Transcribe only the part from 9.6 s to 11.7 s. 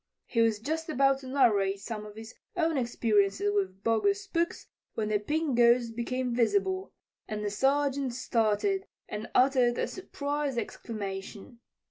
a surprised exclamation.